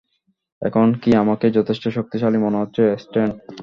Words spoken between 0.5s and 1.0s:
এখন